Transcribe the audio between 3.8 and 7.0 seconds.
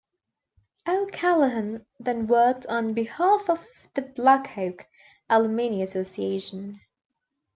the Blackhawk Alumni Association.